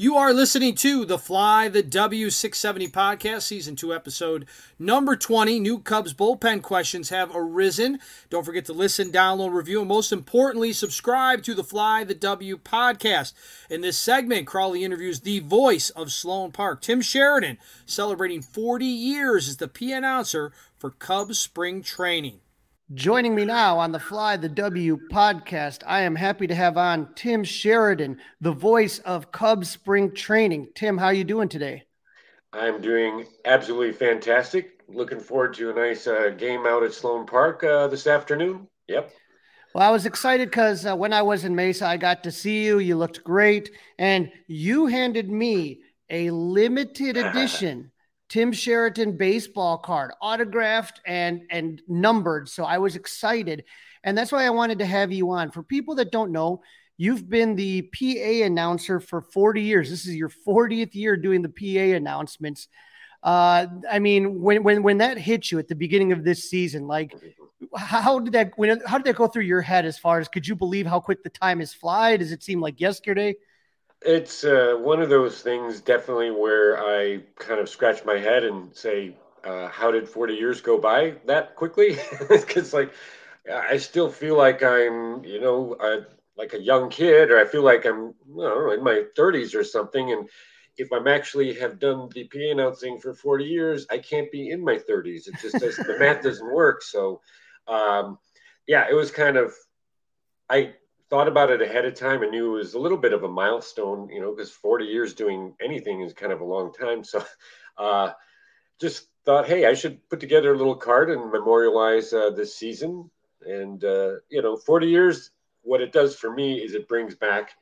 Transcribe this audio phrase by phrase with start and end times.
[0.00, 4.46] You are listening to the Fly the W670 podcast, season two, episode
[4.78, 5.60] number 20.
[5.60, 7.98] New Cubs bullpen questions have arisen.
[8.30, 12.56] Don't forget to listen, download, review, and most importantly, subscribe to the Fly the W
[12.56, 13.34] podcast.
[13.68, 19.50] In this segment, Crawly interviews the voice of Sloan Park, Tim Sheridan, celebrating 40 years
[19.50, 22.40] as the P announcer for Cubs spring training.
[22.94, 27.14] Joining me now on the Fly the W podcast, I am happy to have on
[27.14, 30.70] Tim Sheridan, the voice of Cubs spring training.
[30.74, 31.84] Tim, how are you doing today?
[32.52, 34.82] I'm doing absolutely fantastic.
[34.88, 38.66] Looking forward to a nice uh, game out at Sloan Park uh, this afternoon.
[38.88, 39.12] Yep.
[39.72, 42.64] Well, I was excited because uh, when I was in Mesa, I got to see
[42.64, 42.80] you.
[42.80, 43.70] You looked great.
[44.00, 47.89] And you handed me a limited edition
[48.30, 52.48] Tim Sheridan baseball card, autographed and and numbered.
[52.48, 53.64] So I was excited,
[54.04, 55.50] and that's why I wanted to have you on.
[55.50, 56.62] For people that don't know,
[56.96, 59.90] you've been the PA announcer for 40 years.
[59.90, 62.68] This is your 40th year doing the PA announcements.
[63.20, 66.86] Uh, I mean, when when when that hit you at the beginning of this season,
[66.86, 67.12] like
[67.76, 70.46] how did that when how did that go through your head as far as could
[70.46, 72.16] you believe how quick the time has fly?
[72.16, 73.34] Does it seem like yesterday?
[74.02, 78.74] It's uh, one of those things, definitely, where I kind of scratch my head and
[78.74, 82.92] say, uh, "How did 40 years go by that quickly?" Because, like,
[83.52, 86.02] I still feel like I'm, you know, uh,
[86.36, 89.54] like a young kid, or I feel like I'm, I don't know, in my 30s
[89.54, 90.12] or something.
[90.12, 90.28] And
[90.78, 94.64] if I'm actually have done the PA announcing for 40 years, I can't be in
[94.64, 95.28] my 30s.
[95.28, 96.82] It just does the math doesn't work.
[96.82, 97.20] So,
[97.68, 98.18] um,
[98.66, 99.52] yeah, it was kind of.
[100.48, 100.74] I
[101.10, 103.28] thought about it ahead of time and knew it was a little bit of a
[103.28, 107.02] milestone, you know, because 40 years doing anything is kind of a long time.
[107.10, 107.24] So
[107.76, 108.12] uh,
[108.80, 113.10] just thought, hey, I should put together a little card and memorialize uh, this season.
[113.44, 115.30] And, uh, you know, 40 years,
[115.62, 117.52] what it does for me is it brings back,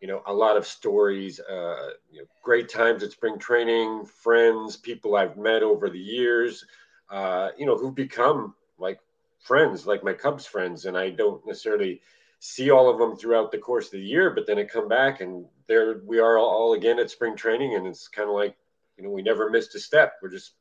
[0.00, 4.76] you know, a lot of stories, uh, you know, great times at spring training, friends,
[4.76, 6.64] people I've met over the years,
[7.10, 8.98] uh, you know, who've become like
[9.38, 10.84] friends, like my Cubs friends.
[10.84, 12.02] And I don't necessarily–
[12.44, 15.22] see all of them throughout the course of the year, but then I come back
[15.22, 18.54] and there we are all again at spring training, and it's kind of like
[18.98, 20.16] you know we never missed a step.
[20.22, 20.52] We're just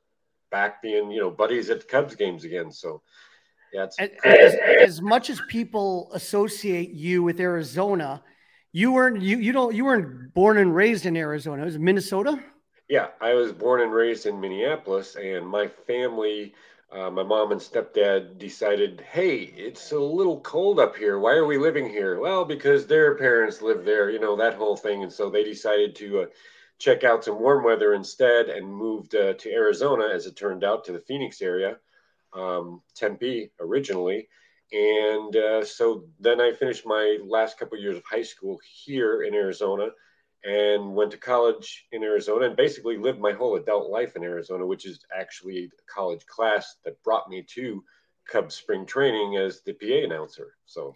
[0.50, 2.72] back being you know buddies at the Cubs games again.
[2.72, 3.02] So
[3.74, 8.24] yeah, as, as, as much as people associate you with Arizona,
[8.72, 11.64] you weren't you you don't you weren't born and raised in Arizona.
[11.64, 12.42] It was Minnesota.
[12.88, 16.54] Yeah, I was born and raised in Minneapolis, and my family
[16.94, 21.18] uh, my mom and stepdad decided, hey, it's a little cold up here.
[21.18, 22.20] Why are we living here?
[22.20, 25.02] Well, because their parents live there, you know, that whole thing.
[25.02, 26.26] And so they decided to uh,
[26.78, 30.86] check out some warm weather instead and moved uh, to Arizona, as it turned out,
[30.86, 31.78] to the Phoenix area,
[32.34, 34.28] um, Tempe originally.
[34.72, 39.34] And uh, so then I finished my last couple years of high school here in
[39.34, 39.88] Arizona
[40.44, 44.66] and went to college in Arizona and basically lived my whole adult life in Arizona,
[44.66, 47.84] which is actually a college class that brought me to
[48.30, 50.56] Cubs spring training as the PA announcer.
[50.66, 50.96] So,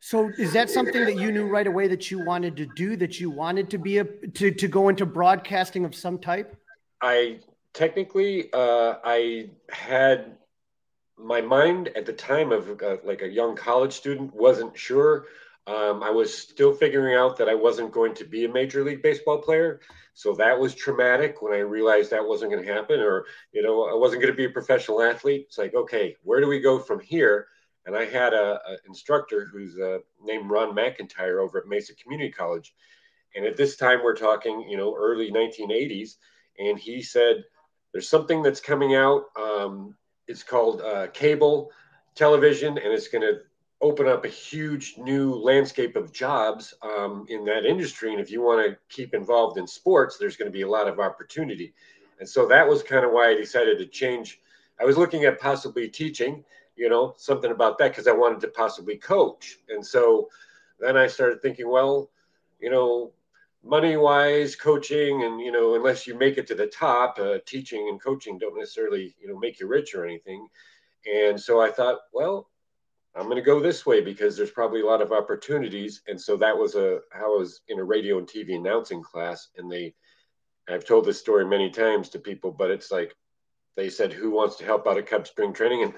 [0.00, 2.96] so is that something that you knew right away that you wanted to do?
[2.96, 6.56] That you wanted to be a to to go into broadcasting of some type?
[7.00, 7.40] I
[7.72, 10.36] technically uh, I had
[11.16, 15.26] my mind at the time of uh, like a young college student wasn't sure
[15.68, 19.02] um, I was still figuring out that I wasn't going to be a major league
[19.02, 19.80] baseball player.
[20.14, 23.84] So that was traumatic when I realized that wasn't going to happen, or, you know,
[23.84, 25.44] I wasn't going to be a professional athlete.
[25.46, 27.48] It's like, okay, where do we go from here?
[27.84, 32.32] And I had a, a instructor who's uh, named Ron McIntyre over at Mesa Community
[32.32, 32.74] College.
[33.36, 36.16] And at this time, we're talking, you know, early 1980s.
[36.58, 37.44] And he said,
[37.92, 39.24] there's something that's coming out.
[39.36, 39.94] Um,
[40.26, 41.70] it's called uh, cable
[42.14, 43.40] television, and it's going to
[43.80, 48.10] open up a huge new landscape of jobs um, in that industry.
[48.12, 50.88] And if you want to keep involved in sports, there's going to be a lot
[50.88, 51.72] of opportunity.
[52.18, 54.40] And so that was kind of why I decided to change.
[54.80, 56.44] I was looking at possibly teaching,
[56.74, 59.58] you know, something about that because I wanted to possibly coach.
[59.68, 60.28] And so
[60.80, 62.10] then I started thinking, well,
[62.60, 63.12] you know,
[63.64, 67.88] money wise, coaching, and, you know, unless you make it to the top, uh, teaching
[67.88, 70.48] and coaching don't necessarily, you know, make you rich or anything.
[71.12, 72.48] And so I thought, well,
[73.16, 76.02] I'm going to go this way because there's probably a lot of opportunities.
[76.06, 79.48] And so that was a how I was in a radio and TV announcing class,
[79.56, 79.94] and they
[80.68, 83.14] I've told this story many times to people, but it's like
[83.76, 85.94] they said, "Who wants to help out at Cub Spring Training?" and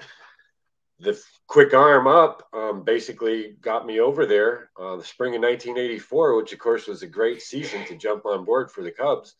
[1.01, 6.35] the quick arm up um, basically got me over there uh, the spring of 1984
[6.37, 9.35] which of course was a great season to jump on board for the cubs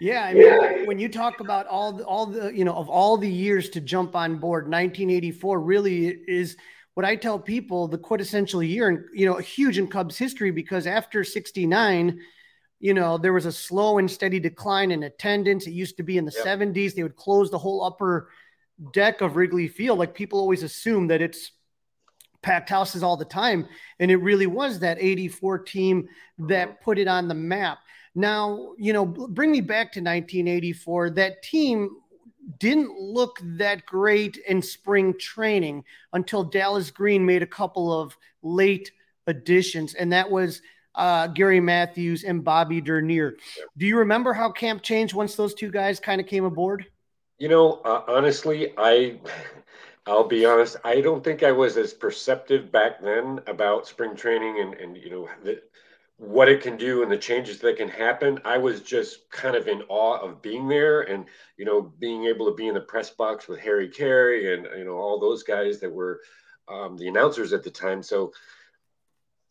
[0.00, 3.16] yeah, I mean, when you talk about all the, all the, you know, of all
[3.16, 6.56] the years to jump on board, 1984 really is
[6.94, 10.86] what I tell people the quintessential year and, you know, huge in Cubs history because
[10.86, 12.20] after 69,
[12.80, 15.66] you know, there was a slow and steady decline in attendance.
[15.66, 16.58] It used to be in the yep.
[16.58, 16.94] 70s.
[16.94, 18.30] They would close the whole upper
[18.92, 19.98] deck of Wrigley Field.
[19.98, 21.52] Like people always assume that it's
[22.42, 23.68] packed houses all the time.
[23.98, 26.08] And it really was that 84 team
[26.38, 27.78] that put it on the map.
[28.14, 31.10] Now, you know, bring me back to 1984.
[31.10, 31.90] That team
[32.58, 38.90] didn't look that great in spring training until Dallas Green made a couple of late
[39.26, 40.62] additions, and that was
[40.94, 43.36] uh, Gary Matthews and Bobby Dernier.
[43.76, 46.86] Do you remember how camp changed once those two guys kind of came aboard?
[47.38, 49.18] You know, uh, honestly, I.
[50.06, 50.78] I'll be honest.
[50.84, 55.10] I don't think I was as perceptive back then about spring training and, and you
[55.10, 55.60] know the,
[56.18, 58.40] what it can do and the changes that can happen.
[58.44, 61.26] I was just kind of in awe of being there and,
[61.56, 64.84] you know, being able to be in the press box with Harry Caray and, you
[64.84, 66.20] know, all those guys that were
[66.66, 68.02] um, the announcers at the time.
[68.02, 68.32] So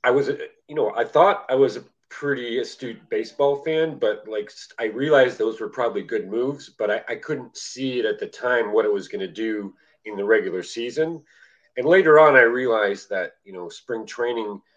[0.04, 4.52] I was, you know, I thought I was a pretty astute baseball fan, but like
[4.78, 8.28] I realized those were probably good moves, but I, I couldn't see it at the
[8.28, 9.74] time what it was going to do
[10.04, 11.24] in the regular season.
[11.78, 14.62] And later on, I realized that, you know, spring training–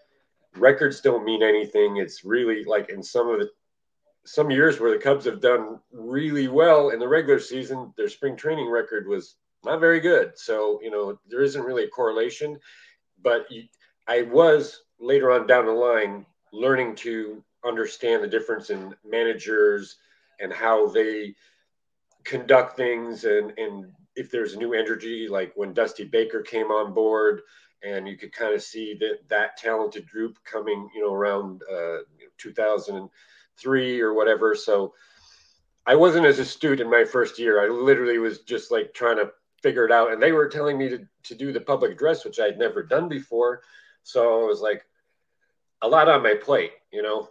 [0.57, 1.97] records don't mean anything.
[1.97, 3.51] It's really like in some of the
[4.25, 8.37] some years where the Cubs have done really well in the regular season, their spring
[8.37, 10.39] training record was not very good.
[10.39, 12.59] So, you know, there isn't really a correlation.
[13.23, 13.47] But
[14.07, 19.97] I was later on down the line learning to understand the difference in managers
[20.39, 21.35] and how they
[22.25, 27.43] conduct things and, and if there's new energy, like when Dusty Baker came on board,
[27.83, 31.99] and you could kind of see that that talented group coming, you know, around uh,
[32.39, 34.55] 2003 or whatever.
[34.55, 34.95] So
[35.87, 37.65] I wasn't as astute in my first year.
[37.65, 39.33] I literally was just like trying to
[39.63, 42.41] figure it out, and they were telling me to to do the public address, which
[42.41, 43.63] I had never done before.
[44.03, 44.85] So I was like,
[45.83, 47.29] a lot on my plate, you know.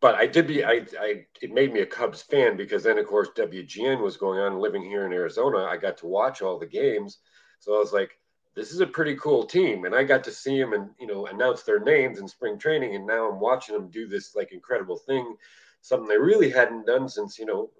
[0.00, 3.06] But I did be I I it made me a Cubs fan because then of
[3.06, 5.64] course WGN was going on living here in Arizona.
[5.64, 7.18] I got to watch all the games.
[7.60, 8.18] So I was like,
[8.56, 9.84] this is a pretty cool team.
[9.84, 12.96] And i got to see them and you know announce their names in spring training.
[12.96, 15.36] And now i'm watching them do this like incredible thing
[15.82, 17.70] something they really hadn't done since you know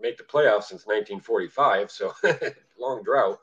[0.00, 2.12] make the playoffs since 1945 so
[2.78, 3.38] long drought.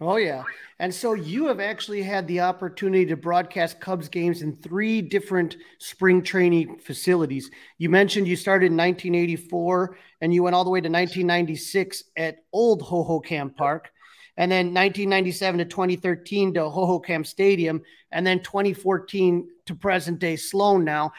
[0.00, 0.42] Oh yeah.
[0.80, 5.56] And so you have actually had the opportunity to broadcast cubs games in three different
[5.78, 7.48] spring training facilities.
[7.78, 12.38] You mentioned you started in 1984 and you went all the way to 1996 at
[12.52, 13.92] old Hohokam Park
[14.36, 20.84] and then 1997 to 2013 to Hohokam Stadium, and then 2014 to present day Sloan
[20.84, 21.12] now.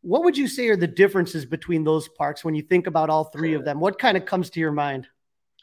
[0.00, 3.24] What would you say are the differences between those parks when you think about all
[3.24, 3.78] three of them?
[3.78, 5.06] What kind of comes to your mind?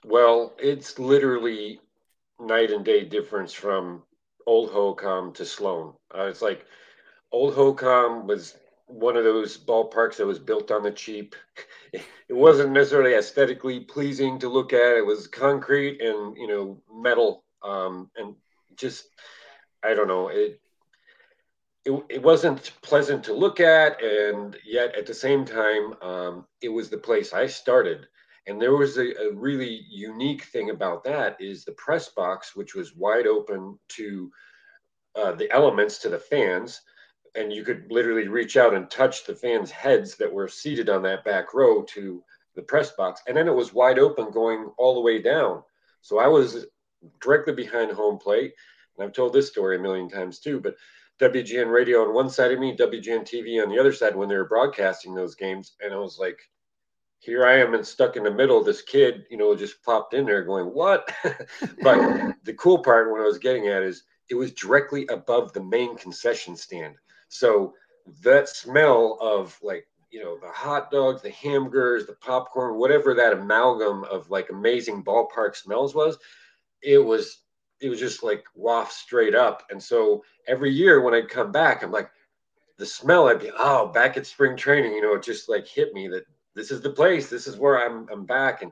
[0.06, 1.82] Well, it's literally
[2.40, 4.04] night and day difference from
[4.46, 5.94] Old Hohokam to Sloan.
[6.16, 6.66] Uh, it's like
[7.32, 8.56] Old Hohokam was
[8.90, 11.36] one of those ballparks that was built on the cheap.
[11.94, 14.98] It wasn't necessarily aesthetically pleasing to look at.
[14.98, 18.36] It was concrete and you know metal, um, and
[18.76, 19.06] just
[19.84, 20.62] I don't know it,
[21.86, 22.04] it.
[22.10, 26.90] It wasn't pleasant to look at, and yet at the same time, um, it was
[26.90, 28.08] the place I started.
[28.46, 32.76] And there was a, a really unique thing about that is the press box, which
[32.76, 34.32] was wide open to
[35.16, 36.82] uh, the elements to the fans
[37.36, 41.02] and you could literally reach out and touch the fans' heads that were seated on
[41.04, 42.24] that back row to
[42.56, 43.22] the press box.
[43.28, 45.64] And then it was wide open going all the way down.
[46.02, 46.66] So I was
[47.22, 48.54] directly behind home plate.
[48.98, 50.76] And I've told this story a million times too, but
[51.20, 54.36] WGN radio on one side of me, WGN TV on the other side when they
[54.36, 55.74] were broadcasting those games.
[55.82, 56.40] And I was like,
[57.20, 58.64] here I am and stuck in the middle.
[58.64, 61.14] This kid, you know, just popped in there going, what?
[61.84, 65.64] but the cool part, what I was getting at is it was directly above the
[65.64, 66.96] main concession stand.
[67.30, 67.74] So
[68.24, 73.34] that smell of like you know the hot dogs the hamburgers the popcorn whatever that
[73.34, 76.18] amalgam of like amazing ballpark smells was
[76.82, 77.42] it was
[77.80, 79.64] it was just like waft straight up.
[79.70, 82.10] And so every year when i'd come back i'm like
[82.78, 85.94] the smell i'd be oh back at spring training you know it just like hit
[85.94, 86.24] me that
[86.56, 88.62] this is the place this is where i'm i'm back.
[88.64, 88.72] And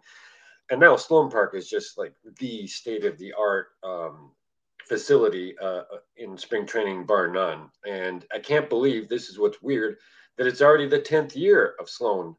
[0.69, 4.31] and now sloan park is just like the state of the art um,
[4.87, 5.83] facility uh,
[6.17, 9.97] in spring training bar none and i can't believe this is what's weird
[10.37, 12.35] that it's already the 10th year of Sloan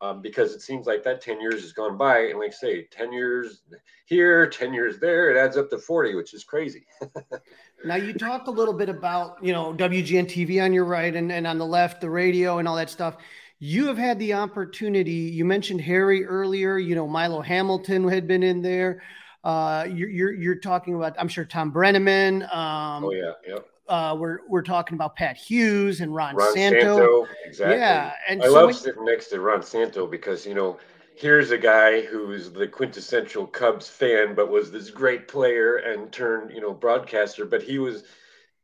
[0.00, 2.18] um, because it seems like that 10 years has gone by.
[2.18, 3.62] And like I say, 10 years
[4.04, 6.86] here, 10 years there, it adds up to 40, which is crazy.
[7.84, 11.32] now you talked a little bit about, you know, WGN TV on your right and,
[11.32, 13.16] and on the left, the radio and all that stuff.
[13.58, 15.12] You have had the opportunity.
[15.12, 19.02] You mentioned Harry earlier, you know, Milo Hamilton had been in there.
[19.46, 22.42] Uh, you're, you're, you're talking about, I'm sure Thom Brennaman.
[22.54, 23.32] Um, oh yeah.
[23.46, 26.78] Yep uh, we're we're talking about Pat Hughes and Ron, Ron Santo.
[26.80, 27.26] Santo.
[27.44, 27.76] Exactly.
[27.76, 30.78] Yeah, and I so love when, sitting next to Ron Santo because you know
[31.14, 36.50] here's a guy who's the quintessential Cubs fan, but was this great player and turned
[36.50, 37.44] you know broadcaster.
[37.44, 38.04] But he was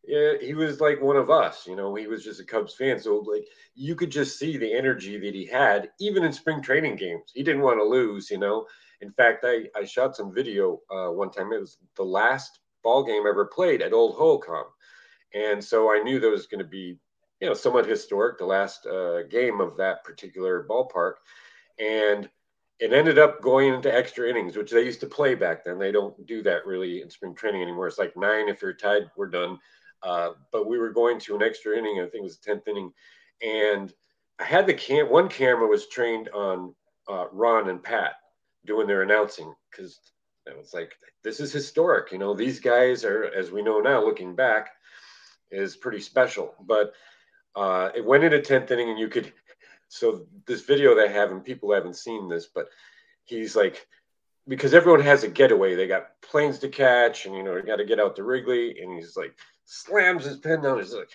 [0.04, 1.66] yeah, he was like one of us.
[1.66, 2.98] You know, he was just a Cubs fan.
[2.98, 6.96] So like you could just see the energy that he had, even in spring training
[6.96, 7.30] games.
[7.32, 8.30] He didn't want to lose.
[8.30, 8.66] You know.
[9.02, 11.52] In fact, I I shot some video uh, one time.
[11.52, 14.64] It was the last ball game ever played at Old Hohokam.
[15.34, 16.98] and so I knew there was going to be,
[17.40, 21.14] you know, somewhat historic, the last uh, game of that particular ballpark.
[21.78, 22.28] And
[22.78, 25.78] it ended up going into extra innings, which they used to play back then.
[25.78, 27.86] They don't do that really in spring training anymore.
[27.86, 28.48] It's like nine.
[28.48, 29.58] If you're tied, we're done.
[30.02, 32.00] Uh, but we were going to an extra inning.
[32.00, 32.92] I think it was the 10th inning.
[33.40, 33.92] And
[34.40, 36.74] I had the cam, one camera was trained on
[37.08, 38.14] uh, Ron and Pat
[38.66, 39.98] doing their announcing because
[40.46, 40.92] it was like,
[41.22, 42.12] this is historic.
[42.12, 44.70] You know, these guys are, as we know now, looking back,
[45.50, 46.54] is pretty special.
[46.60, 46.92] But
[47.54, 49.32] uh, it went into 10th inning, and you could.
[49.94, 52.68] So this video they have, and people haven't seen this, but
[53.24, 53.86] he's like,
[54.48, 55.74] because everyone has a getaway.
[55.74, 58.90] They got planes to catch, and you know, got to get out to Wrigley, and
[58.94, 59.34] he's like,
[59.66, 60.78] slams his pen down.
[60.78, 61.10] He's like,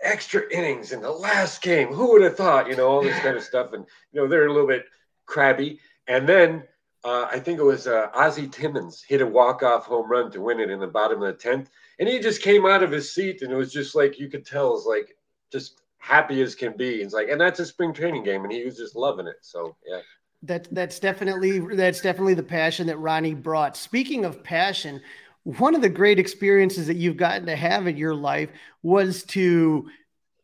[0.00, 1.88] extra innings in the last game.
[1.88, 2.68] Who would have thought?
[2.68, 4.84] You know, all this kind of stuff, and you know, they're a little bit
[5.26, 5.80] crabby.
[6.06, 6.62] And then
[7.04, 10.60] uh, I think it was uh, Ozzie Timmons hit a walk-off home run to win
[10.60, 13.42] it in the bottom of the tenth, and he just came out of his seat,
[13.42, 15.16] and it was just like you could tell, it's like
[15.50, 17.02] just happy as can be.
[17.02, 19.36] It's like, and that's a spring training game, and he was just loving it.
[19.40, 20.00] So yeah.
[20.44, 23.76] That that's definitely that's definitely the passion that Ronnie brought.
[23.76, 25.00] Speaking of passion,
[25.44, 28.50] one of the great experiences that you've gotten to have in your life
[28.82, 29.88] was to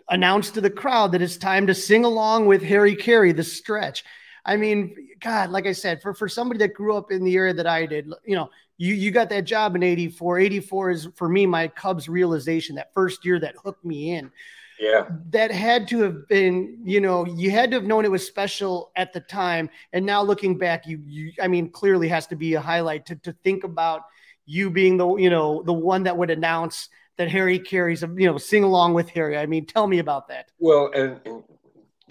[0.08, 4.04] announce to the crowd that it's time to sing along with Harry Caray, the stretch.
[4.48, 7.52] I mean, God, like I said, for, for somebody that grew up in the era
[7.52, 10.38] that I did, you know, you, you got that job in 84.
[10.38, 14.32] 84 is for me, my Cubs realization that first year that hooked me in.
[14.80, 15.06] Yeah.
[15.30, 18.90] That had to have been, you know, you had to have known it was special
[18.96, 19.68] at the time.
[19.92, 23.16] And now looking back, you, you I mean, clearly has to be a highlight to,
[23.16, 24.02] to think about
[24.46, 26.88] you being the, you know, the one that would announce
[27.18, 29.36] that Harry Caray's, a, you know, sing along with Harry.
[29.36, 30.52] I mean, tell me about that.
[30.58, 31.42] Well, and, and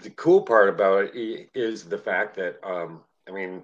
[0.01, 3.63] the cool part about it is the fact that um, I mean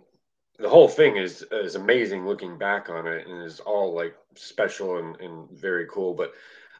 [0.59, 4.97] the whole thing is is amazing looking back on it and is all like special
[4.97, 6.13] and, and very cool.
[6.13, 6.33] But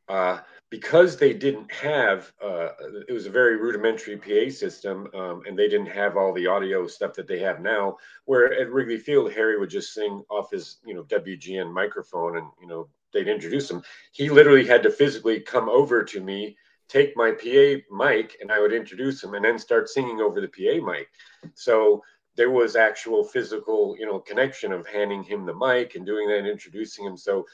[0.10, 2.69] uh, because they didn't have uh,
[3.07, 6.88] it was a very rudimentary pa system um, and they didn't have all the audio
[6.88, 7.95] stuff that they have now
[8.25, 12.48] where at wrigley field harry would just sing off his you know wgn microphone and
[12.60, 13.83] you know they'd introduce him.
[14.12, 16.57] He literally had to physically come over to me
[16.90, 20.48] take my PA mic and I would introduce him and then start singing over the
[20.48, 21.08] PA mic.
[21.56, 22.02] So
[22.36, 26.40] there was actual physical, you know, connection of handing him the mic and doing that
[26.40, 27.18] and introducing him.
[27.18, 27.46] So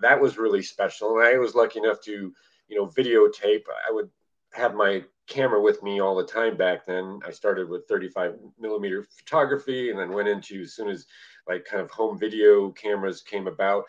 [0.00, 1.18] that was really special.
[1.18, 2.32] And I was lucky enough to,
[2.68, 3.62] you know, videotape.
[3.88, 4.08] I would
[4.52, 7.20] have my camera with me all the time back then.
[7.26, 11.06] I started with 35 millimeter photography and then went into as soon as
[11.48, 13.84] like kind of home video cameras came about.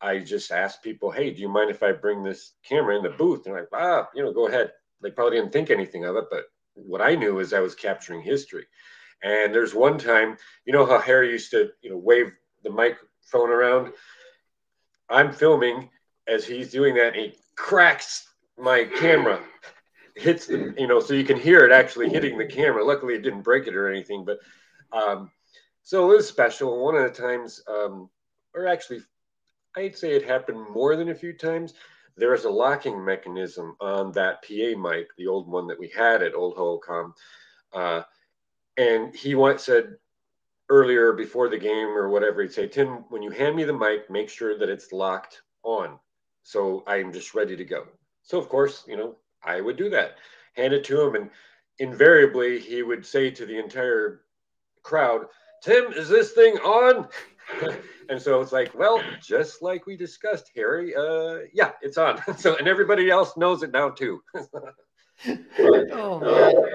[0.00, 3.10] I just asked people, hey, do you mind if I bring this camera in the
[3.10, 3.46] booth?
[3.46, 4.72] And like, ah, you know, go ahead.
[5.02, 8.22] They probably didn't think anything of it, but what I knew is I was capturing
[8.22, 8.66] history.
[9.22, 13.50] And there's one time, you know how Harry used to, you know, wave the microphone
[13.50, 13.92] around.
[15.08, 15.90] I'm filming
[16.28, 18.28] as he's doing that, he cracks
[18.58, 19.40] my camera,
[20.14, 22.84] hits the, you know, so you can hear it actually hitting the camera.
[22.84, 24.38] Luckily, it didn't break it or anything, but
[24.92, 25.30] um,
[25.82, 26.84] so it was special.
[26.84, 28.10] One of the times, um,
[28.54, 29.00] or actually
[29.78, 31.74] I'd say it happened more than a few times.
[32.16, 36.20] There is a locking mechanism on that PA mic, the old one that we had
[36.20, 37.12] at Old Hohokam.
[37.72, 38.02] Uh,
[38.76, 39.94] and he once said
[40.68, 44.10] earlier before the game or whatever, he'd say, Tim, when you hand me the mic,
[44.10, 45.96] make sure that it's locked on.
[46.42, 47.86] So I'm just ready to go.
[48.22, 50.16] So of course, you know, I would do that,
[50.54, 51.30] hand it to him, and
[51.78, 54.22] invariably he would say to the entire
[54.82, 55.26] crowd,
[55.62, 57.08] Tim, is this thing on?
[58.08, 62.20] and so it's like, well, just like we discussed, Harry, uh, yeah, it's on.
[62.38, 64.22] so, and everybody else knows it now too.
[65.92, 66.20] oh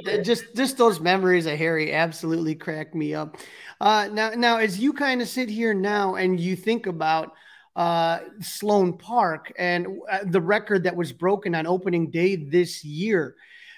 [0.06, 3.38] man, just just those memories of Harry absolutely crack me up.
[3.80, 7.34] Uh, now, now as you kind of sit here now and you think about
[7.76, 13.36] uh, Sloan Park and uh, the record that was broken on opening day this year,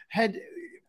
[0.10, 0.40] had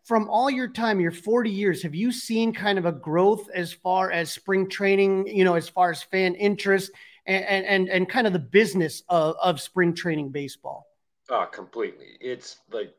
[0.06, 3.72] from all your time, your 40 years, have you seen kind of a growth as
[3.72, 6.92] far as spring training, you know, as far as fan interest
[7.26, 10.86] and and and kind of the business of, of spring training baseball?
[11.28, 12.16] Oh, completely.
[12.20, 12.94] It's like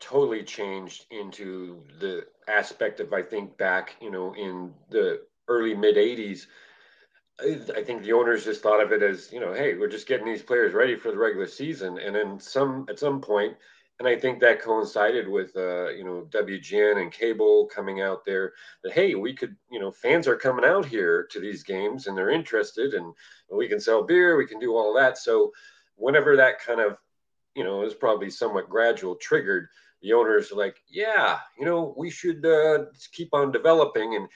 [0.00, 5.96] totally changed into the aspect of I think back, you know, in the early mid
[5.96, 6.46] 80s.
[7.40, 10.26] I think the owners just thought of it as, you know, hey, we're just getting
[10.26, 11.96] these players ready for the regular season.
[11.96, 13.56] And then some at some point,
[13.98, 18.52] and I think that coincided with uh, you know WGN and cable coming out there
[18.84, 22.16] that hey, we could you know fans are coming out here to these games and
[22.16, 23.12] they're interested and
[23.50, 25.18] we can sell beer, we can do all that.
[25.18, 25.52] So
[25.96, 26.96] whenever that kind of
[27.54, 29.68] you know is probably somewhat gradual triggered,
[30.02, 34.28] the owners are like, yeah, you know we should uh, keep on developing and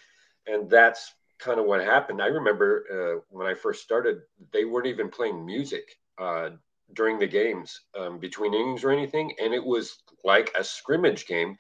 [0.47, 2.21] and that's kind of what happened.
[2.21, 5.99] I remember uh, when I first started, they weren't even playing music.
[6.19, 6.51] Uh,
[6.95, 11.57] during the games um, between innings or anything, and it was like a scrimmage game.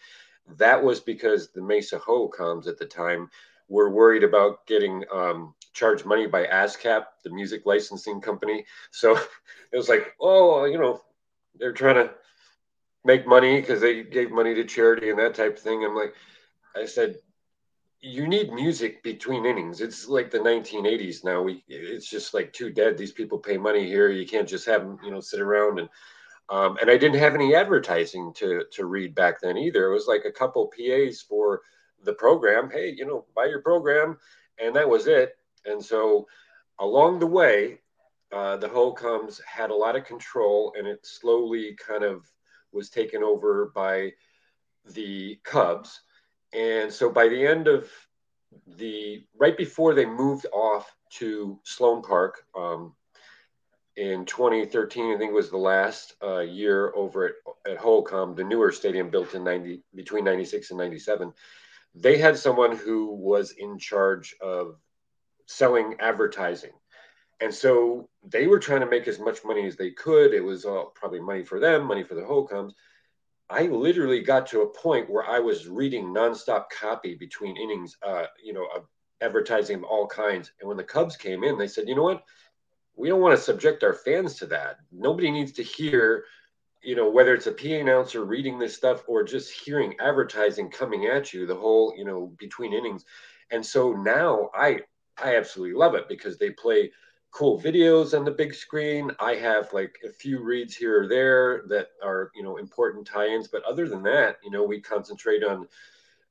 [0.59, 3.31] That was because the Mesa Hohokams at the time
[3.69, 8.65] were worried about getting um, charged money by ASCAP, the music licensing company.
[8.91, 9.17] So
[9.73, 11.01] it was like, oh, you know,
[11.59, 12.11] they're trying to
[13.05, 15.85] make money because they gave money to charity and that type of thing.
[15.85, 16.15] I'm like,
[16.77, 17.17] I said,
[18.03, 19.81] you need music between innings.
[19.81, 21.41] It's like the 1980s now.
[21.41, 22.99] We it's just like too dead.
[22.99, 24.11] These people pay money here.
[24.11, 25.89] You can't just have them, you know, sit around and
[26.49, 29.87] um, and I didn't have any advertising to to read back then either.
[29.87, 31.63] It was like a couple PAs for
[32.03, 32.69] the program.
[32.71, 34.19] Hey, you know, buy your program,
[34.59, 35.37] and that was it.
[35.65, 36.27] And so
[36.81, 37.79] along the way,
[38.33, 42.27] uh, the Hohokams had a lot of control, and it slowly kind of
[42.73, 44.11] was taken over by
[44.85, 46.01] the Cubs
[46.53, 47.89] and so by the end of
[48.67, 52.95] the right before they moved off to Sloan Park um,
[53.97, 58.45] in 2013, I think it was the last uh, year over at, at Hohokam, the
[58.45, 61.33] newer stadium built in 90 between 96 and 97.
[61.95, 64.77] They had someone who was in charge of
[65.47, 66.73] selling advertising.
[67.41, 70.33] And so they were trying to make as much money as they could.
[70.33, 72.73] It was all probably money for them, money for the Hohokams.
[73.53, 78.25] I literally got to a point where I was reading nonstop copy between innings, uh,
[78.43, 78.87] you know, of
[79.21, 80.53] advertising of all kinds.
[80.59, 82.25] And when the Cubs came in, they said, you know what?
[82.97, 84.79] We don't want to subject our fans to that.
[84.91, 86.25] Nobody needs to hear,
[86.83, 91.07] you know, whether it's a PA announcer reading this stuff or just hearing advertising coming
[91.07, 93.05] at you the whole, you know, between innings.
[93.51, 94.81] And so now I
[95.23, 96.91] I absolutely love it because they play
[97.33, 99.11] cool videos on the big screen.
[99.19, 103.49] I have like a few reads here or there that are, you know, important tie-ins.
[103.49, 105.67] But other than that, you know, we concentrate on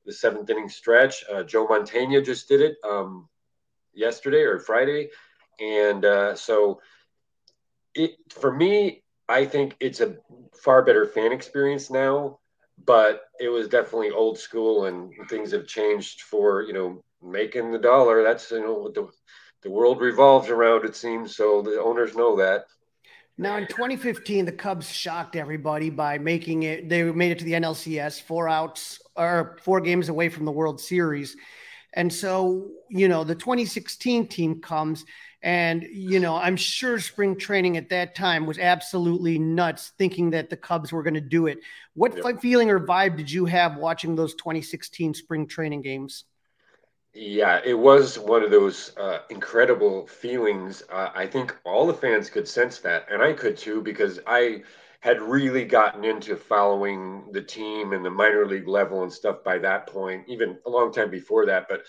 [0.06, 1.24] the seventh inning stretch.
[1.30, 3.28] Uh, Joe Montana just did it um,
[3.92, 5.10] yesterday or Friday,
[5.60, 6.80] and uh, so
[7.94, 10.16] it for me, I think it's a
[10.54, 12.38] far better fan experience now.
[12.84, 17.78] But it was definitely old school, and things have changed for you know making the
[17.78, 18.22] dollar.
[18.22, 19.08] That's you know the
[19.62, 22.66] the world revolves around it seems so the owners know that.
[23.38, 27.52] Now in 2015 the cubs shocked everybody by making it they made it to the
[27.52, 31.36] nlcs four outs or four games away from the world series.
[31.94, 35.04] And so you know the 2016 team comes
[35.44, 40.48] and you know i'm sure spring training at that time was absolutely nuts thinking that
[40.50, 41.58] the cubs were going to do it.
[41.94, 42.40] What yep.
[42.40, 46.24] feeling or vibe did you have watching those 2016 spring training games
[47.14, 50.82] yeah, it was one of those uh, incredible feelings.
[50.90, 54.62] Uh, I think all the fans could sense that, and I could too, because I
[55.00, 59.58] had really gotten into following the team and the minor league level and stuff by
[59.58, 61.66] that point, even a long time before that.
[61.68, 61.82] But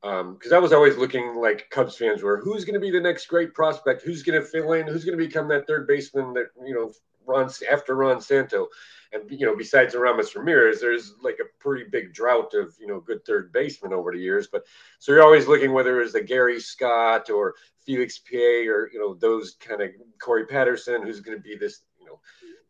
[0.00, 3.00] because um, I was always looking like Cubs fans were, who's going to be the
[3.00, 4.02] next great prospect?
[4.02, 4.86] Who's going to fill in?
[4.86, 6.92] Who's going to become that third baseman that you know
[7.26, 8.68] runs after Ron Santo?
[9.12, 13.00] And you know, besides Aramis Ramirez, there's like a pretty big drought of you know
[13.00, 14.46] good third basemen over the years.
[14.46, 14.66] But
[14.98, 19.14] so you're always looking whether it's the Gary Scott or Felix Pie or you know
[19.14, 22.20] those kind of Corey Patterson, who's going to be this you know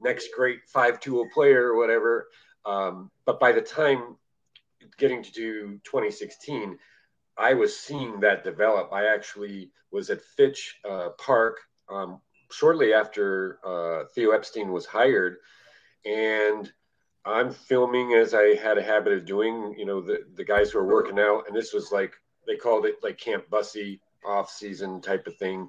[0.01, 2.29] next great five tool player or whatever.
[2.65, 4.17] Um, but by the time
[4.99, 6.79] getting to do 2016,
[7.37, 8.93] I was seeing that develop.
[8.93, 15.39] I actually was at Fitch uh, Park um, shortly after uh, Theo Epstein was hired,
[16.05, 16.71] and
[17.25, 19.75] I'm filming as I had a habit of doing.
[19.79, 22.15] You know, the the guys who are working out, and this was like
[22.47, 25.69] they called it like Camp Bussy off season type of thing.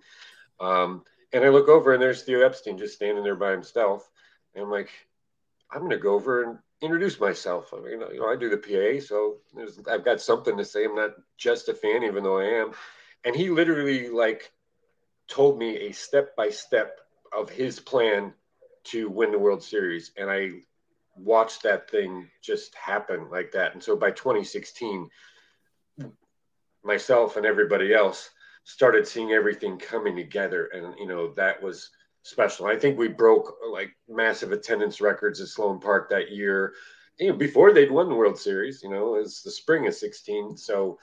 [0.60, 4.10] Um, and I look over and there's Theo Epstein just standing there by himself,
[4.56, 4.90] and I'm like,
[5.72, 7.74] I'm gonna go over and introduce myself.
[7.74, 9.38] I mean, you know, I do the PA, so
[9.90, 10.86] I've got something to say.
[10.86, 12.72] I'm not just a fan, even though I am.
[13.24, 14.52] And he literally like
[15.28, 17.00] told me a step by step
[17.32, 18.34] of his plan
[18.86, 20.52] to win the World Series, and I
[21.16, 23.74] watched that thing just happen like that.
[23.74, 25.10] And so by 2016,
[26.84, 28.32] myself and everybody else
[28.64, 31.90] started seeing everything coming together, and you know that was
[32.24, 32.68] special.
[32.68, 36.74] I think we broke like massive attendance records at Sloan Park that year.
[37.20, 39.94] You know, before they'd won the World Series, you know, it was the spring of
[39.94, 40.58] 16.
[40.58, 40.98] So,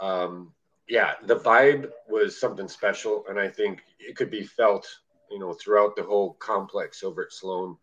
[0.00, 0.52] um,
[0.88, 3.24] yeah, the vibe was something special.
[3.28, 4.86] And I think it could be felt,
[5.32, 7.76] you know, throughout the whole complex over at Sloan.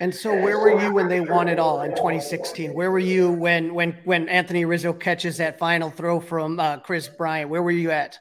[0.00, 2.72] And so, where were you when they won it all in 2016?
[2.72, 7.08] Where were you when when when Anthony Rizzo catches that final throw from uh, Kris
[7.08, 7.50] Bryant?
[7.50, 8.18] Where were you at?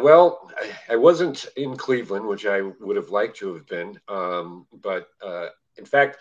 [0.00, 3.98] well, I, I, wasn't in Cleveland, which I would have liked to have been.
[4.06, 6.18] Um, but uh, in fact,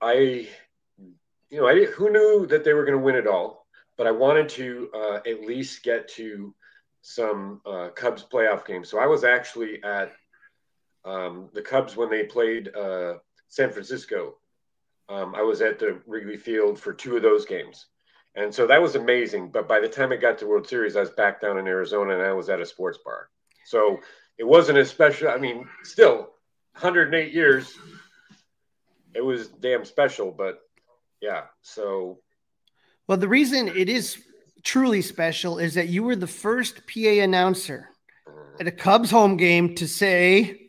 [0.00, 0.46] I,
[1.48, 3.66] you know, I who knew that they were going to win it all.
[3.96, 6.54] But I wanted to uh, at least get to
[7.02, 8.88] some uh, Cubs playoff games.
[8.88, 10.12] So I was actually at
[11.04, 13.14] um, the Cubs when they played uh,
[13.48, 14.36] San Francisco.
[15.08, 17.86] Um, I was at the Wrigley Field for two of those games.
[18.36, 19.50] And so that was amazing.
[19.50, 22.14] But by the time it got to World Series, I was back down in Arizona
[22.14, 23.28] and I was at a sports bar.
[23.64, 23.98] So
[24.38, 25.28] it wasn't as special.
[25.28, 26.30] I mean, still
[26.72, 27.76] 108 years.
[29.14, 30.60] It was damn special, but
[31.20, 31.42] yeah.
[31.62, 32.20] So,
[33.08, 34.22] well, the reason it is
[34.62, 37.88] truly special is that you were the first PA announcer
[38.60, 40.59] at a Cubs home game to say,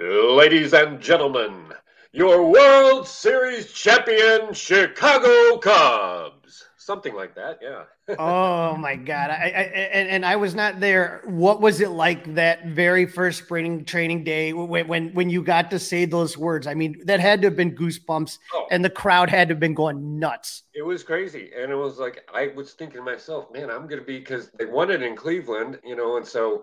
[0.00, 1.72] Ladies and gentlemen,
[2.12, 6.66] your World Series champion Chicago Cubs.
[6.76, 7.82] Something like that, yeah.
[8.16, 9.30] oh my God!
[9.30, 11.22] I, I and, and, I was not there.
[11.24, 15.68] What was it like that very first spring training day when when when you got
[15.72, 16.68] to say those words?
[16.68, 18.68] I mean, that had to have been goosebumps, oh.
[18.70, 20.62] and the crowd had to have been going nuts.
[20.74, 24.00] It was crazy, and it was like I was thinking to myself, man, I'm going
[24.00, 26.62] to be because they won it in Cleveland, you know, and so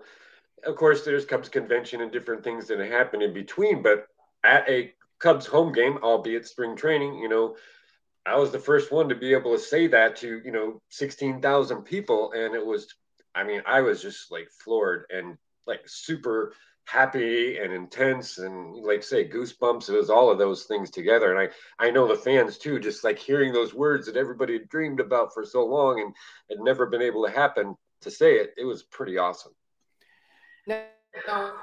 [0.64, 4.06] of course there's Cubs convention and different things that happen in between, but
[4.44, 7.56] at a Cubs home game, albeit spring training, you know,
[8.26, 11.82] I was the first one to be able to say that to, you know, 16,000
[11.82, 12.32] people.
[12.32, 12.92] And it was,
[13.34, 16.52] I mean, I was just like floored and like super
[16.86, 19.88] happy and intense and like say goosebumps.
[19.88, 21.34] It was all of those things together.
[21.34, 24.68] And I, I know the fans too, just like hearing those words that everybody had
[24.68, 26.14] dreamed about for so long and
[26.50, 28.54] had never been able to happen to say it.
[28.58, 29.52] It was pretty awesome.
[30.66, 30.82] Now,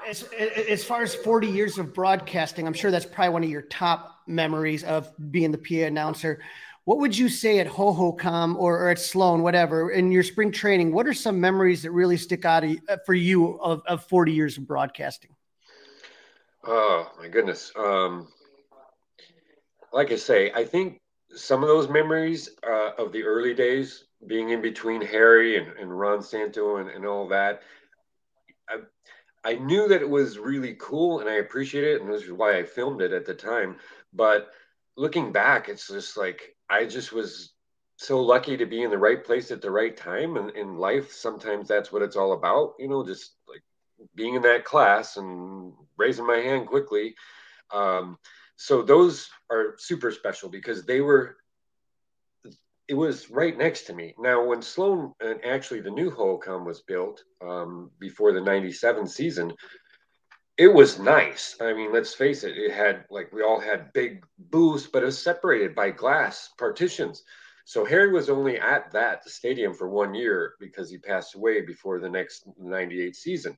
[0.08, 3.62] as, as far as 40 years of broadcasting, I'm sure that's probably one of your
[3.62, 6.40] top memories of being the PA announcer.
[6.84, 10.92] What would you say at Hohokam or, or at Sloan, whatever, in your spring training?
[10.92, 14.58] What are some memories that really stick out uh, for you of, of 40 years
[14.58, 15.30] of broadcasting?
[16.64, 17.72] Oh, my goodness.
[17.76, 18.28] Um,
[19.92, 21.00] like I say, I think
[21.34, 25.98] some of those memories uh, of the early days, being in between Harry and, and
[25.98, 27.62] Ron Santo and, and all that,
[29.44, 32.58] I knew that it was really cool and I appreciate it, and this is why
[32.58, 33.76] I filmed it at the time.
[34.12, 34.50] But
[34.96, 37.52] looking back, it's just like I just was
[37.96, 40.36] so lucky to be in the right place at the right time.
[40.36, 43.62] And in life, sometimes that's what it's all about, you know, just like
[44.14, 47.14] being in that class and raising my hand quickly.
[47.72, 48.18] Um,
[48.56, 51.36] so those are super special because they were
[52.88, 54.14] it was right next to me.
[54.18, 59.52] Now, when Sloan and actually the new Hohokam was built um, before the 97 season,
[60.56, 61.56] it was nice.
[61.60, 65.06] I mean, let's face it, it had like we all had big booths, but it
[65.06, 67.24] was separated by glass partitions.
[67.64, 71.98] So Harry was only at that stadium for one year because he passed away before
[71.98, 73.56] the next 98 season.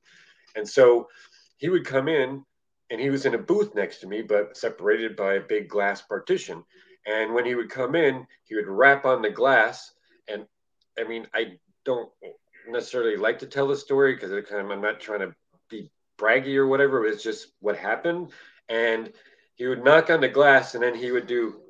[0.55, 1.09] And so
[1.57, 2.43] he would come in
[2.89, 6.01] and he was in a booth next to me, but separated by a big glass
[6.01, 6.63] partition.
[7.07, 9.93] And when he would come in, he would rap on the glass.
[10.27, 10.45] And
[10.99, 12.09] I mean, I don't
[12.67, 15.33] necessarily like to tell the story because kind of, I'm not trying to
[15.69, 15.89] be
[16.19, 17.05] braggy or whatever.
[17.05, 18.31] It's just what happened.
[18.67, 19.13] And
[19.55, 21.61] he would knock on the glass and then he would do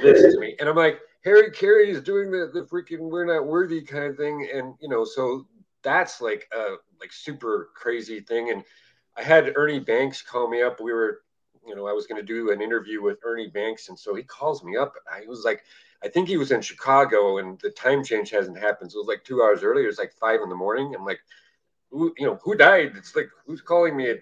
[0.00, 0.56] this to me.
[0.60, 4.16] And I'm like, Harry Caray is doing the, the freaking we're not worthy kind of
[4.16, 4.48] thing.
[4.54, 5.46] And, you know, so
[5.82, 8.50] that's like a like super crazy thing.
[8.50, 8.62] And
[9.16, 10.80] I had Ernie Banks call me up.
[10.80, 11.22] We were
[11.66, 13.88] you know, I was going to do an interview with Ernie Banks.
[13.88, 14.94] And so he calls me up.
[15.10, 15.64] I was like,
[16.02, 18.92] I think he was in Chicago and the time change hasn't happened.
[18.92, 19.84] So it was like two hours earlier.
[19.84, 20.94] It was like five in the morning.
[20.94, 21.20] I'm like,
[21.90, 22.92] who, you know, who died?
[22.96, 24.14] It's like, who's calling me?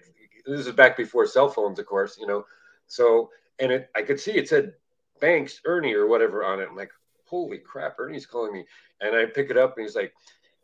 [0.45, 2.45] This is back before cell phones, of course, you know.
[2.87, 3.29] So,
[3.59, 4.73] and it, I could see it said
[5.19, 6.67] Banks, Ernie, or whatever on it.
[6.69, 6.91] I'm like,
[7.25, 8.65] holy crap, Ernie's calling me.
[9.01, 10.13] And I pick it up and he's like,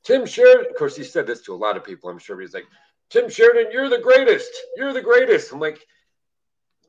[0.04, 0.72] Tim Sheridan.
[0.72, 2.39] Of course, he said this to a lot of people, I'm sure.
[2.39, 2.67] he's like,
[3.10, 4.52] Tim Sheridan, you're the greatest.
[4.76, 5.52] You're the greatest.
[5.52, 5.86] I'm like,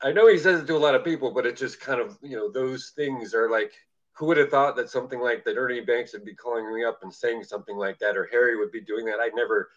[0.03, 2.19] I know he says it to a lot of people, but it just kind of,
[2.23, 3.73] you know, those things are like,
[4.15, 7.01] who would have thought that something like that Ernie Banks would be calling me up
[7.03, 9.21] and saying something like that, or Harry would be doing that?
[9.21, 9.71] I'd never,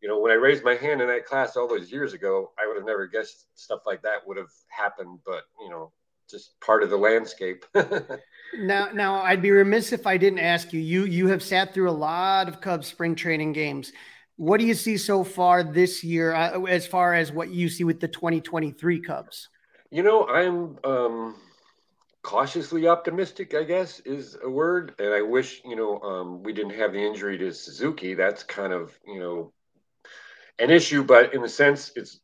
[0.00, 2.66] you know, when I raised my hand in that class all those years ago, I
[2.66, 5.18] would have never guessed stuff like that would have happened.
[5.26, 5.92] But you know,
[6.30, 7.64] just part of the landscape.
[8.54, 10.80] now, now I'd be remiss if I didn't ask you.
[10.80, 13.92] You you have sat through a lot of Cubs spring training games.
[14.36, 17.84] What do you see so far this year, uh, as far as what you see
[17.84, 19.48] with the 2023 Cubs?
[19.90, 21.36] You know, I'm um,
[22.22, 23.54] cautiously optimistic.
[23.54, 27.04] I guess is a word, and I wish you know um, we didn't have the
[27.04, 28.14] injury to Suzuki.
[28.14, 29.52] That's kind of you know
[30.58, 32.20] an issue, but in a sense, it's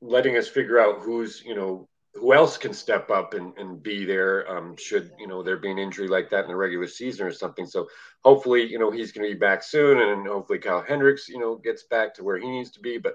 [0.00, 4.04] letting us figure out who's you know who else can step up and, and be
[4.04, 7.26] there um, should you know there be an injury like that in the regular season
[7.26, 7.86] or something so
[8.24, 11.56] hopefully you know he's going to be back soon and hopefully kyle hendricks you know
[11.56, 13.14] gets back to where he needs to be but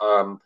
[0.00, 0.40] um,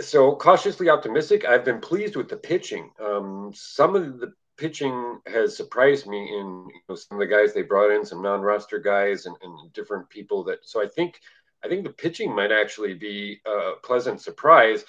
[0.00, 5.56] so cautiously optimistic i've been pleased with the pitching um, some of the pitching has
[5.56, 9.26] surprised me in you know, some of the guys they brought in some non-roster guys
[9.26, 11.20] and, and different people that so i think
[11.64, 14.84] i think the pitching might actually be a pleasant surprise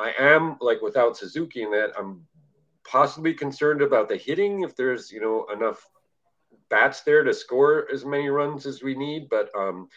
[0.00, 2.26] I am like without Suzuki in that I'm
[2.84, 5.86] possibly concerned about the hitting if there's you know enough
[6.70, 9.28] bats there to score as many runs as we need.
[9.28, 9.88] But um,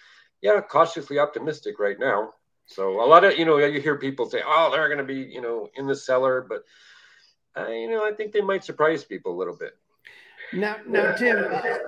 [0.41, 2.31] yeah, cautiously optimistic right now.
[2.65, 5.29] So a lot of you know you hear people say, oh, they're going to be
[5.31, 6.63] you know in the cellar, but
[7.57, 9.73] uh, you know I think they might surprise people a little bit.
[10.53, 11.37] Now, now, Tim,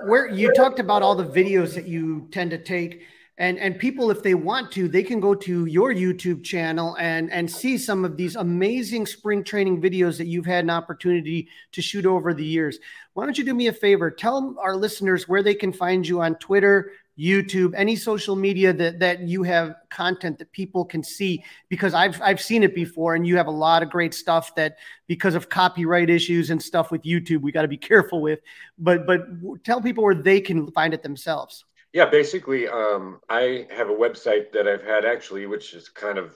[0.06, 3.02] where you talked about all the videos that you tend to take
[3.38, 7.30] and and people if they want to they can go to your youtube channel and
[7.30, 11.82] and see some of these amazing spring training videos that you've had an opportunity to
[11.82, 12.78] shoot over the years
[13.14, 16.20] why don't you do me a favor tell our listeners where they can find you
[16.20, 21.42] on twitter youtube any social media that that you have content that people can see
[21.68, 24.76] because i've i've seen it before and you have a lot of great stuff that
[25.06, 28.40] because of copyright issues and stuff with youtube we got to be careful with
[28.78, 29.26] but but
[29.64, 31.64] tell people where they can find it themselves
[31.96, 36.34] yeah, basically, um, I have a website that I've had actually, which is kind of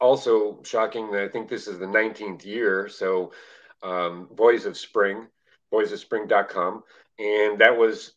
[0.00, 2.88] also shocking that I think this is the 19th year.
[2.88, 3.32] So,
[3.82, 5.26] um, Boys of Spring,
[5.72, 6.84] boysofspring.com.
[7.18, 8.12] And that was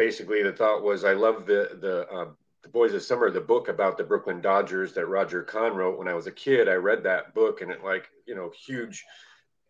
[0.00, 2.28] basically the thought was I love the, the, uh,
[2.62, 6.08] the Boys of Summer, the book about the Brooklyn Dodgers that Roger Kahn wrote when
[6.08, 6.70] I was a kid.
[6.70, 9.04] I read that book and it like, you know, huge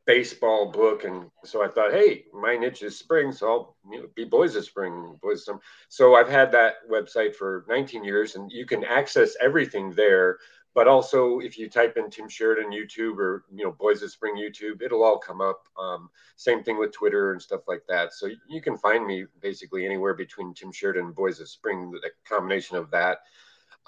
[0.06, 4.08] baseball book, and so I thought, hey, my niche is spring, so I'll you know,
[4.14, 5.60] be Boys of Spring, Boys of Summer.
[5.88, 10.38] So I've had that website for 19 years, and you can access everything there.
[10.72, 14.36] But also, if you type in Tim Sheridan YouTube or you know Boys of Spring
[14.36, 15.62] YouTube, it'll all come up.
[15.78, 18.12] Um, same thing with Twitter and stuff like that.
[18.12, 21.90] So you can find me basically anywhere between Tim Sheridan and Boys of Spring.
[21.90, 23.18] The combination of that.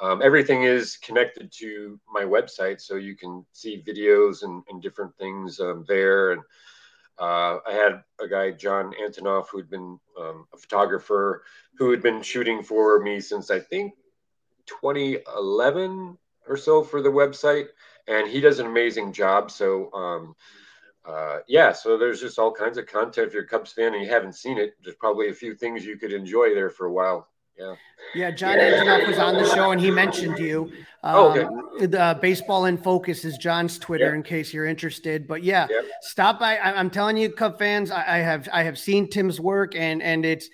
[0.00, 5.16] Um, everything is connected to my website, so you can see videos and, and different
[5.16, 6.32] things um, there.
[6.32, 6.42] And
[7.18, 11.44] uh, I had a guy, John Antonoff, who'd been um, a photographer
[11.76, 13.94] who had been shooting for me since I think
[14.66, 17.66] 2011 or so for the website,
[18.08, 19.50] and he does an amazing job.
[19.50, 19.92] So.
[19.92, 20.34] Um,
[21.04, 23.26] uh, yeah, so there's just all kinds of content.
[23.26, 25.84] If you're a Cubs fan and you haven't seen it, there's probably a few things
[25.84, 27.26] you could enjoy there for a while.
[27.58, 27.74] Yeah.
[28.14, 30.70] Yeah, John Antonoff was on the show and he mentioned you.
[31.02, 31.42] Um, oh, okay.
[31.42, 34.14] Um, the Baseball in Focus is John's Twitter yep.
[34.14, 35.26] in case you're interested.
[35.26, 35.84] But yeah, yep.
[36.02, 36.56] stop by.
[36.56, 40.02] I, am telling you, Cub fans, I, I, have I have seen Tim's work and
[40.02, 40.48] and it's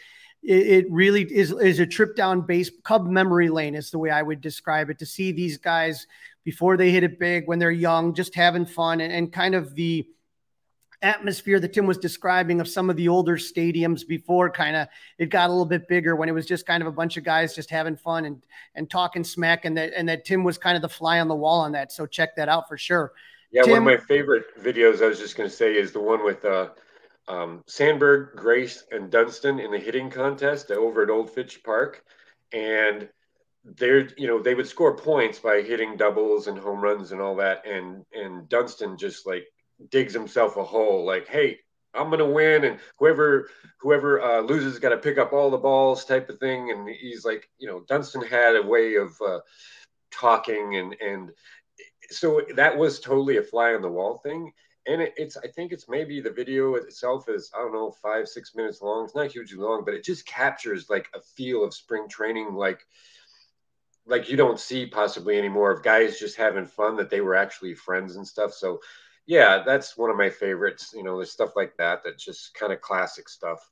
[0.48, 4.08] it, it, really is is a trip down base Cub memory lane is the way
[4.08, 4.98] I would describe it.
[5.00, 6.06] To see these guys
[6.42, 9.74] before they hit it big when they're young, just having fun and, and kind of
[9.74, 10.08] the
[11.02, 15.26] atmosphere that Tim was describing of some of the older stadiums before kind of it
[15.26, 17.54] got a little bit bigger when it was just kind of a bunch of guys
[17.54, 18.42] just having fun and
[18.74, 21.36] and talking smack and that and that Tim was kind of the fly on the
[21.36, 21.92] wall on that.
[21.92, 23.12] So check that out for sure.
[23.50, 26.00] Yeah, Tim, one of my favorite videos I was just going to say is the
[26.00, 26.68] one with uh,
[27.28, 32.04] um, Sandberg, Grace, and Dunston in the hitting contest over at Old Fitch Park,
[32.52, 33.08] and
[33.64, 37.36] they're you know they would score points by hitting doubles and home runs and all
[37.36, 39.46] that, and and Dunston just like
[39.90, 41.58] digs himself a hole like hey
[41.94, 42.64] i'm gonna win.
[42.64, 43.48] And whoever
[43.80, 46.70] whoever uh, loses got to pick up all the balls type of thing.
[46.70, 49.40] And he's like you know dunston had a way of uh,
[50.10, 51.30] talking and and
[52.10, 54.52] so that was totally a fly on the wall thing
[54.88, 58.26] and it, it's i think it's maybe the video itself is i don't know five
[58.26, 61.72] six minutes long it's not hugely long but it just captures like a feel of
[61.74, 62.86] spring training like
[64.08, 67.74] like you don't see possibly anymore of guys just having fun that they were actually
[67.74, 68.52] friends and stuff.
[68.52, 68.80] So
[69.26, 70.92] yeah, that's one of my favorites.
[70.94, 73.70] You know, there's stuff like that that's just kind of classic stuff.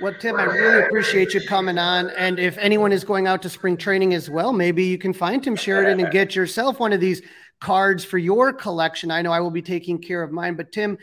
[0.00, 2.10] Well, Tim, I really appreciate you coming on.
[2.10, 5.42] And if anyone is going out to spring training as well, maybe you can find
[5.42, 7.20] Tim Sheridan and get yourself one of these
[7.60, 9.10] cards for your collection.
[9.10, 10.98] I know I will be taking care of mine, but Tim,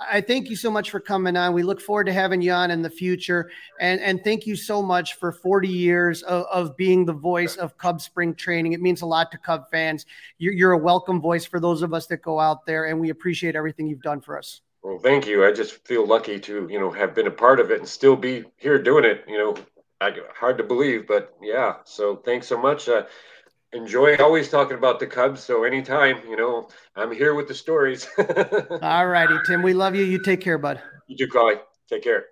[0.00, 1.52] I thank you so much for coming on.
[1.52, 3.50] We look forward to having you on in the future.
[3.80, 7.76] And, and thank you so much for 40 years of, of being the voice of
[7.78, 8.72] Cub spring training.
[8.72, 10.06] It means a lot to Cub fans.
[10.38, 13.10] You're, you're a welcome voice for those of us that go out there, and we
[13.10, 14.60] appreciate everything you've done for us.
[14.82, 15.44] Well, thank you.
[15.44, 18.16] I just feel lucky to, you know, have been a part of it and still
[18.16, 19.24] be here doing it.
[19.26, 19.56] You know,
[20.00, 21.76] I, hard to believe, but yeah.
[21.84, 22.88] So thanks so much.
[22.88, 23.02] Uh,
[23.72, 25.42] enjoy always talking about the Cubs.
[25.42, 28.08] So anytime, you know, I'm here with the stories.
[28.82, 29.62] All righty, Tim.
[29.62, 30.04] We love you.
[30.04, 30.80] You take care, bud.
[31.06, 31.56] You too, Crawly.
[31.88, 32.26] Take care.